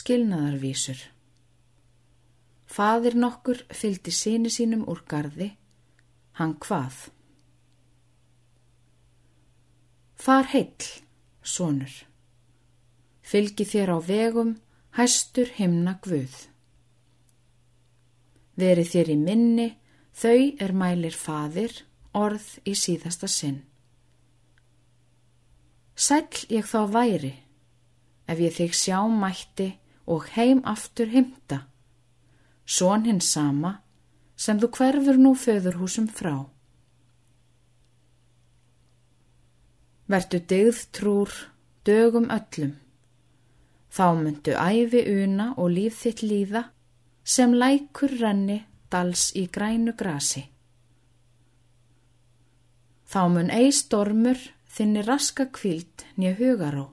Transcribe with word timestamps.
skilnaðarvísur. 0.00 1.00
Fadir 2.70 3.16
nokkur 3.18 3.64
fylgdi 3.74 4.12
síni 4.14 4.50
sínum 4.52 4.84
úr 4.88 5.02
gardi, 5.10 5.50
hann 6.38 6.54
hvað? 6.62 7.08
Far 10.20 10.46
heill, 10.52 10.86
sonur, 11.42 11.90
fylgi 13.24 13.64
þér 13.66 13.94
á 13.96 13.98
vegum, 14.04 14.54
hæstur 14.94 15.50
himna 15.56 15.96
guð. 16.04 16.34
Veri 18.60 18.84
þér 18.84 19.14
í 19.14 19.18
minni, 19.18 19.68
þau 20.12 20.40
er 20.60 20.76
mælir 20.76 21.16
fadir, 21.16 21.72
orð 22.12 22.46
í 22.68 22.76
síðasta 22.76 23.26
sinn. 23.30 23.62
Sæll 25.96 26.46
ég 26.52 26.68
þá 26.68 26.84
væri, 26.92 27.34
ef 28.30 28.38
ég 28.40 28.54
þig 28.56 28.76
sjá 28.76 29.00
mætti 29.08 29.72
og 30.10 30.26
heim 30.34 30.62
aftur 30.66 31.10
himta, 31.12 31.64
són 32.66 33.06
hins 33.06 33.30
sama 33.34 33.76
sem 34.40 34.58
þú 34.60 34.70
hverfur 34.76 35.18
nú 35.20 35.34
föðurhúsum 35.38 36.08
frá. 36.10 36.34
Vertu 40.10 40.40
digð 40.52 40.84
trúr 40.96 41.34
dögum 41.86 42.26
öllum, 42.34 42.72
þá 43.94 44.06
myndu 44.18 44.56
æfi 44.58 45.04
una 45.22 45.52
og 45.56 45.70
líf 45.76 46.00
þitt 46.02 46.24
líða 46.26 46.64
sem 47.22 47.52
lækur 47.54 48.16
renni 48.22 48.64
dals 48.90 49.30
í 49.38 49.46
grænu 49.46 49.94
grasi. 49.98 50.42
Þá 53.10 53.22
mun 53.34 53.52
ei 53.54 53.70
stormur 53.74 54.38
þinni 54.70 55.02
raska 55.06 55.46
kvíld 55.50 56.06
nýja 56.16 56.36
hugaró. 56.38 56.88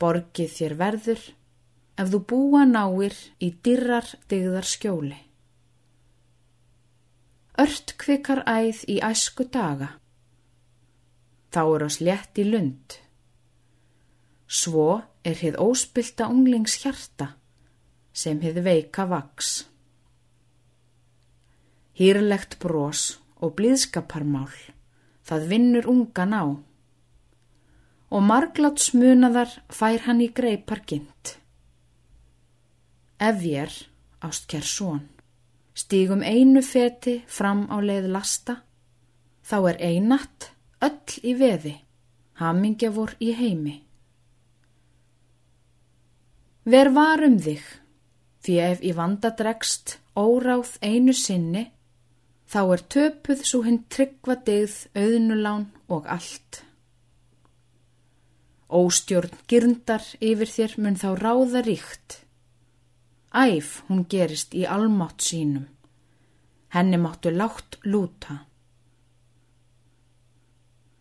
Borgið 0.00 0.56
þér 0.56 0.74
verður 0.80 1.22
ef 2.00 2.08
þú 2.12 2.20
búa 2.32 2.62
náir 2.68 3.16
í 3.44 3.50
dyrrar 3.64 4.08
digðar 4.30 4.66
skjóli. 4.66 5.18
Ört 7.60 7.92
kvikar 8.00 8.40
æð 8.48 8.86
í 8.88 8.96
æsku 9.04 9.44
daga. 9.52 9.90
Þá 11.52 11.62
er 11.74 11.84
oss 11.84 11.98
létt 12.00 12.40
í 12.40 12.46
lund. 12.46 12.96
Svo 14.48 15.02
er 15.26 15.36
hið 15.42 15.58
óspilta 15.60 16.30
unglings 16.32 16.78
hjarta 16.80 17.34
sem 18.16 18.40
hið 18.40 18.62
veika 18.64 19.04
vaks. 19.10 19.50
Hýrlegt 22.00 22.56
brós 22.62 23.18
og 23.44 23.58
blíðskaparmál 23.58 24.54
það 25.28 25.46
vinnur 25.52 25.90
ungan 25.90 26.32
á 26.34 26.44
og 28.10 28.24
marglátt 28.26 28.80
smunaðar 28.82 29.52
fær 29.70 30.06
hann 30.08 30.24
í 30.24 30.30
greipar 30.34 30.82
gynt. 30.86 31.39
Ef 33.20 33.42
ég 33.44 33.66
er, 33.66 33.74
ástkjær 34.24 34.64
són, 34.64 35.02
stígum 35.76 36.22
einu 36.24 36.62
feti 36.64 37.18
fram 37.28 37.66
á 37.68 37.76
leið 37.84 38.06
lasta, 38.14 38.54
þá 39.44 39.56
er 39.74 39.80
einatt 39.90 40.46
öll 40.80 41.18
í 41.20 41.34
veði, 41.36 41.74
hamingja 42.40 42.88
vor 42.96 43.12
í 43.20 43.34
heimi. 43.36 43.74
Ver 46.64 46.88
varum 46.96 47.36
þig, 47.44 47.60
því 48.40 48.56
ef 48.70 48.80
í 48.88 48.94
vanda 48.96 49.34
dregst 49.36 49.98
óráð 50.16 50.78
einu 50.80 51.12
sinni, 51.12 51.66
þá 52.48 52.60
er 52.72 52.86
töpuð 52.96 53.44
svo 53.44 53.62
hinn 53.68 53.82
tryggva 53.92 54.38
degð, 54.48 54.78
auðnulán 54.96 55.68
og 55.92 56.08
allt. 56.08 56.62
Óstjórn 58.70 59.36
gyrndar 59.50 60.08
yfir 60.24 60.56
þér 60.56 60.80
mun 60.80 60.96
þá 60.96 61.08
ráða 61.20 61.64
ríkt. 61.68 62.20
Æf 63.30 63.82
hún 63.86 64.06
gerist 64.10 64.54
í 64.58 64.64
almátt 64.66 65.22
sínum. 65.22 65.68
Henni 66.74 66.98
máttu 66.98 67.30
látt 67.30 67.78
lúta. 67.86 68.46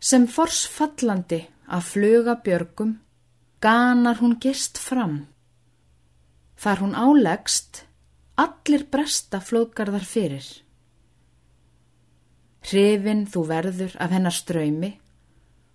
Sem 0.00 0.26
forsfallandi 0.28 1.40
að 1.68 1.86
fluga 1.92 2.34
björgum, 2.44 2.98
ganar 3.60 4.20
hún 4.20 4.38
gist 4.40 4.78
fram. 4.78 5.28
Þar 6.60 6.82
hún 6.84 6.94
álegst, 6.96 7.84
allir 8.36 8.84
bresta 8.92 9.40
flóðgarðar 9.40 10.04
fyrir. 10.04 10.44
Hrifin 12.68 13.24
þú 13.32 13.46
verður 13.48 13.96
af 13.96 14.12
hennar 14.12 14.36
ströymi 14.36 14.92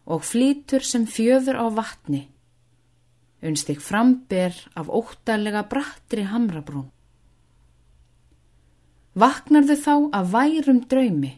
og 0.05 0.21
flýtur 0.21 0.85
sem 0.85 1.05
fjöður 1.09 1.57
á 1.57 1.65
vatni. 1.73 2.27
Unst 3.43 3.67
þig 3.67 3.81
framber 3.83 4.55
af 4.79 4.87
óttalega 4.87 5.65
brattri 5.69 6.23
hamrabrún. 6.29 6.91
Vaknar 9.15 9.67
þau 9.67 9.79
þá 9.79 9.95
af 10.19 10.31
værum 10.33 10.81
draumi, 10.91 11.33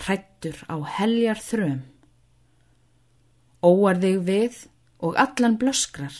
hrættur 0.00 0.60
á 0.72 0.76
heljar 0.98 1.40
þröm. 1.40 1.80
Óar 3.60 3.98
þig 4.00 4.20
við 4.24 4.60
og 5.04 5.18
allan 5.20 5.58
blöskrar, 5.60 6.14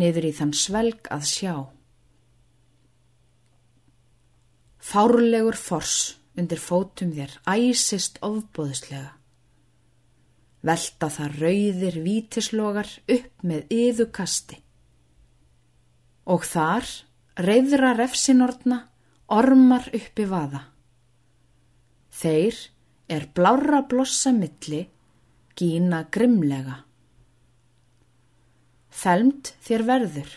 niður 0.00 0.30
í 0.30 0.32
þann 0.38 0.54
svelg 0.56 1.10
að 1.12 1.26
sjá. 1.28 1.54
Fárlegur 4.84 5.56
fors 5.56 6.14
undir 6.36 6.60
fótum 6.60 7.12
þér 7.16 7.36
æsist 7.48 8.18
ofbóðslega. 8.24 9.14
Velta 10.64 11.10
það 11.12 11.40
rauðir 11.42 11.96
vítislogar 12.04 12.88
upp 13.04 13.42
með 13.44 13.72
yðu 13.74 14.06
kasti. 14.16 14.56
Og 16.24 16.46
þar 16.48 16.88
reyðra 17.36 17.92
refsinortna 17.98 18.78
ormar 19.28 19.90
uppi 19.92 20.24
vaða. 20.30 20.62
Þeir 22.14 22.56
er 23.12 23.28
blára 23.36 23.82
blossa 23.90 24.32
milli, 24.32 24.86
gína 25.58 26.04
grimlega. 26.08 26.80
Felmt 28.94 29.52
þér 29.66 29.84
verður, 29.90 30.30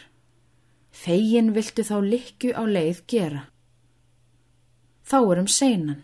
fegin 0.91 1.53
viltu 1.55 1.85
þá 1.87 1.97
likku 2.03 2.51
á 2.51 2.67
leið 2.67 3.03
gera. 3.07 3.43
Þá 5.07 5.17
er 5.21 5.41
um 5.45 5.47
seinan, 5.47 6.01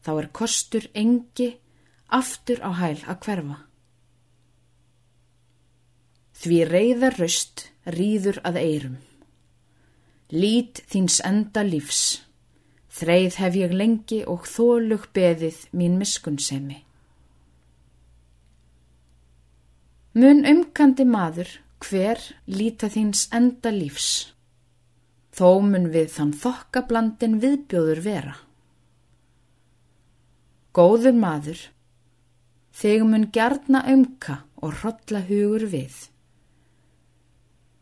þá 0.00 0.12
er 0.16 0.28
kostur 0.32 0.86
engi 0.96 1.58
aftur 2.08 2.60
á 2.64 2.70
hæl 2.80 3.00
að 3.04 3.20
hverfa. 3.26 3.58
Því 6.38 6.58
reyðar 6.70 7.18
röst 7.18 7.68
rýður 7.84 8.40
að 8.46 8.58
eirum. 8.62 8.98
Lít 10.30 10.82
þíns 10.92 11.20
enda 11.24 11.64
lífs, 11.64 12.20
þreið 12.92 13.38
hef 13.42 13.56
ég 13.56 13.72
lengi 13.74 14.20
og 14.28 14.44
þólug 14.46 15.08
beðið 15.16 15.64
mín 15.72 15.96
miskunnsemi. 15.98 16.82
Mun 20.18 20.44
umkandi 20.48 21.04
maður 21.08 21.50
hver 21.84 22.20
líta 22.50 22.88
þíns 22.90 23.28
enda 23.34 23.70
lífs, 23.70 24.34
þó 25.32 25.60
mun 25.62 25.88
við 25.94 26.12
þann 26.16 26.34
þokkablandin 26.34 27.38
viðbjóður 27.42 28.00
vera. 28.04 28.36
Góður 30.74 31.14
maður, 31.18 31.60
þig 32.78 33.02
mun 33.02 33.26
gjarna 33.34 33.82
umka 33.90 34.36
og 34.62 34.76
hrodla 34.78 35.24
hugur 35.26 35.64
við. 35.72 35.96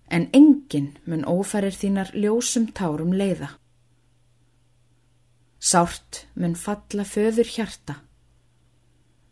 En 0.09 0.29
engin 0.33 0.95
mun 1.05 1.27
ófærir 1.29 1.75
þínar 1.77 2.15
ljósum 2.17 2.71
tárum 2.73 3.13
leiða. 3.13 3.51
Sárt 5.61 6.25
mun 6.35 6.55
falla 6.57 7.05
föður 7.05 7.49
hjarta. 7.51 7.99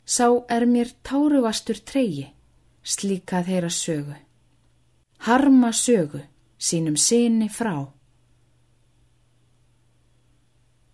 Sá 0.05 0.27
er 0.53 0.67
mér 0.69 0.91
tárugastur 1.07 1.81
treyi, 1.81 2.27
slíkað 2.83 3.49
heyra 3.49 3.71
sögu. 3.73 4.19
Harma 5.25 5.73
sögu, 5.73 6.21
sínum 6.59 6.99
síni 7.01 7.49
frá. 7.49 7.89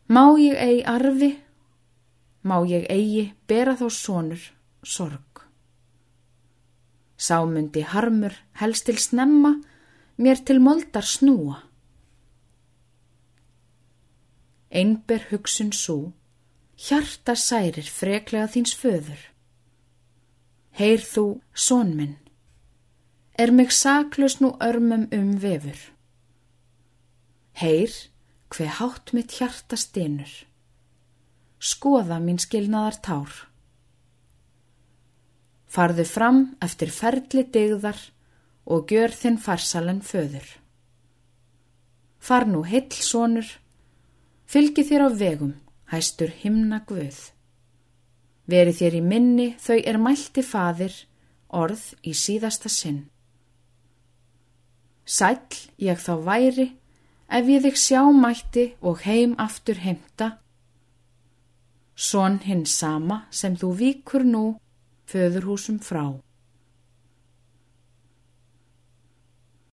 Má 0.06 0.24
ég 0.38 0.54
eigi 0.54 0.86
arfi, 0.86 1.32
má 2.46 2.62
ég 2.66 2.86
eigi 2.90 3.26
bera 3.48 3.74
þá 3.78 3.86
sonur 3.90 4.42
sorg. 4.82 5.44
Sámundi 7.20 7.82
harmur 7.84 8.32
helst 8.60 8.86
til 8.86 8.98
snemma, 8.98 9.54
mér 10.18 10.40
til 10.44 10.60
moldar 10.60 11.04
snúa. 11.04 11.58
Einber 14.70 15.20
hugsun 15.30 15.72
svo, 15.72 16.12
hjarta 16.78 17.34
særir 17.34 17.88
freklega 17.90 18.46
þíns 18.48 18.72
föður. 18.78 19.20
Heyr 20.78 21.02
þú, 21.04 21.24
són 21.52 21.92
minn, 21.98 22.16
er 23.36 23.52
mig 23.52 23.72
saklaus 23.74 24.38
nú 24.40 24.54
örmum 24.62 25.08
um 25.12 25.34
vefur. 25.42 25.80
Heyr, 27.60 27.92
hver 28.48 28.72
hátt 28.78 29.12
mitt 29.12 29.36
hjarta 29.36 29.76
stinur, 29.76 30.32
skoða 31.58 32.20
mín 32.22 32.40
skilnaðar 32.40 33.00
tár. 33.04 33.49
Farðu 35.70 36.04
fram 36.08 36.40
eftir 36.64 36.90
ferli 36.90 37.44
digðar 37.54 37.98
og 38.66 38.90
gjör 38.90 39.14
þinn 39.14 39.38
farsalen 39.38 40.00
föður. 40.02 40.46
Far 42.18 42.46
nú 42.50 42.64
heill 42.66 42.90
sonur, 42.92 43.46
fylgi 44.50 44.84
þér 44.88 45.06
á 45.06 45.10
vegum, 45.14 45.54
hæstur 45.92 46.32
himna 46.42 46.82
guð. 46.88 47.30
Veri 48.50 48.74
þér 48.74 48.98
í 48.98 49.04
minni 49.12 49.48
þau 49.62 49.78
er 49.78 49.98
mælti 50.02 50.42
fadir, 50.42 50.92
orð 51.48 51.94
í 52.02 52.12
síðasta 52.18 52.68
sinn. 52.68 53.06
Sæll 55.06 55.70
ég 55.78 56.02
þá 56.02 56.12
væri, 56.26 56.68
ef 57.30 57.46
ég 57.46 57.62
þig 57.62 57.78
sjá 57.78 58.02
mætti 58.10 58.72
og 58.82 59.02
heim 59.06 59.38
aftur 59.38 59.78
heimta, 59.78 60.36
Són 62.00 62.38
hinn 62.40 62.62
sama 62.64 63.26
sem 63.30 63.56
þú 63.60 63.74
víkur 63.76 64.22
nú 64.24 64.44
föðurhúsum 65.10 65.80
frá. 65.82 66.04